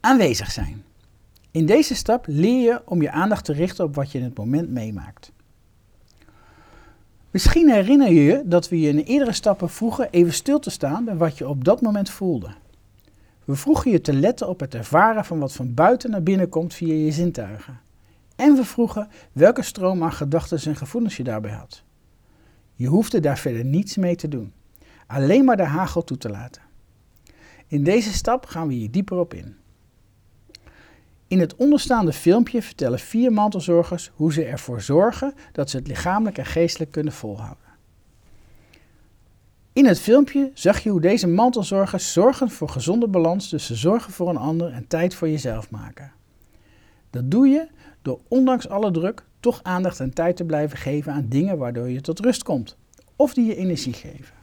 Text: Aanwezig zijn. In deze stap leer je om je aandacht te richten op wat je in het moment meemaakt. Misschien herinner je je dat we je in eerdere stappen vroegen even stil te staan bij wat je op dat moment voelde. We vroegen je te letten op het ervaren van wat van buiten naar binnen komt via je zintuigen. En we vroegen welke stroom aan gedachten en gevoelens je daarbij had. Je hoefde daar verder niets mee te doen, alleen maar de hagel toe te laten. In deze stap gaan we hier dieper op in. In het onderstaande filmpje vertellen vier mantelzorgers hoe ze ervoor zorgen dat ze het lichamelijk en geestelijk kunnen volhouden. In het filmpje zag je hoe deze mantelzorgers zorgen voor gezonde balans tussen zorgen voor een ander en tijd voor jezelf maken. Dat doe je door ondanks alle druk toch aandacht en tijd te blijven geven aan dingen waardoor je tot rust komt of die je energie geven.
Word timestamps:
Aanwezig 0.00 0.50
zijn. 0.50 0.84
In 1.50 1.66
deze 1.66 1.94
stap 1.94 2.24
leer 2.28 2.62
je 2.62 2.82
om 2.84 3.02
je 3.02 3.10
aandacht 3.10 3.44
te 3.44 3.52
richten 3.52 3.84
op 3.84 3.94
wat 3.94 4.12
je 4.12 4.18
in 4.18 4.24
het 4.24 4.36
moment 4.36 4.70
meemaakt. 4.70 5.32
Misschien 7.30 7.70
herinner 7.70 8.12
je 8.12 8.22
je 8.22 8.42
dat 8.44 8.68
we 8.68 8.80
je 8.80 8.88
in 8.88 8.98
eerdere 8.98 9.32
stappen 9.32 9.68
vroegen 9.68 10.10
even 10.10 10.32
stil 10.32 10.58
te 10.58 10.70
staan 10.70 11.04
bij 11.04 11.16
wat 11.16 11.38
je 11.38 11.48
op 11.48 11.64
dat 11.64 11.80
moment 11.80 12.10
voelde. 12.10 12.54
We 13.44 13.56
vroegen 13.56 13.90
je 13.90 14.00
te 14.00 14.12
letten 14.12 14.48
op 14.48 14.60
het 14.60 14.74
ervaren 14.74 15.24
van 15.24 15.38
wat 15.38 15.52
van 15.52 15.74
buiten 15.74 16.10
naar 16.10 16.22
binnen 16.22 16.48
komt 16.48 16.74
via 16.74 16.94
je 16.94 17.12
zintuigen. 17.12 17.80
En 18.36 18.54
we 18.54 18.64
vroegen 18.64 19.08
welke 19.32 19.62
stroom 19.62 20.02
aan 20.02 20.12
gedachten 20.12 20.60
en 20.64 20.76
gevoelens 20.76 21.16
je 21.16 21.24
daarbij 21.24 21.52
had. 21.52 21.82
Je 22.74 22.86
hoefde 22.86 23.20
daar 23.20 23.38
verder 23.38 23.64
niets 23.64 23.96
mee 23.96 24.16
te 24.16 24.28
doen, 24.28 24.52
alleen 25.06 25.44
maar 25.44 25.56
de 25.56 25.62
hagel 25.62 26.04
toe 26.04 26.16
te 26.16 26.28
laten. 26.28 26.62
In 27.66 27.84
deze 27.84 28.12
stap 28.12 28.46
gaan 28.46 28.68
we 28.68 28.74
hier 28.74 28.90
dieper 28.90 29.18
op 29.18 29.34
in. 29.34 29.59
In 31.30 31.40
het 31.40 31.56
onderstaande 31.56 32.12
filmpje 32.12 32.62
vertellen 32.62 32.98
vier 32.98 33.32
mantelzorgers 33.32 34.10
hoe 34.14 34.32
ze 34.32 34.44
ervoor 34.44 34.80
zorgen 34.80 35.34
dat 35.52 35.70
ze 35.70 35.76
het 35.76 35.86
lichamelijk 35.86 36.38
en 36.38 36.46
geestelijk 36.46 36.90
kunnen 36.90 37.12
volhouden. 37.12 37.64
In 39.72 39.86
het 39.86 40.00
filmpje 40.00 40.50
zag 40.54 40.78
je 40.78 40.90
hoe 40.90 41.00
deze 41.00 41.26
mantelzorgers 41.26 42.12
zorgen 42.12 42.50
voor 42.50 42.68
gezonde 42.68 43.08
balans 43.08 43.48
tussen 43.48 43.76
zorgen 43.76 44.12
voor 44.12 44.28
een 44.28 44.36
ander 44.36 44.72
en 44.72 44.86
tijd 44.86 45.14
voor 45.14 45.28
jezelf 45.28 45.70
maken. 45.70 46.12
Dat 47.10 47.30
doe 47.30 47.48
je 47.48 47.68
door 48.02 48.20
ondanks 48.28 48.68
alle 48.68 48.90
druk 48.90 49.24
toch 49.40 49.60
aandacht 49.62 50.00
en 50.00 50.14
tijd 50.14 50.36
te 50.36 50.44
blijven 50.44 50.78
geven 50.78 51.12
aan 51.12 51.28
dingen 51.28 51.58
waardoor 51.58 51.88
je 51.88 52.00
tot 52.00 52.20
rust 52.20 52.42
komt 52.42 52.76
of 53.16 53.34
die 53.34 53.46
je 53.46 53.56
energie 53.56 53.92
geven. 53.92 54.39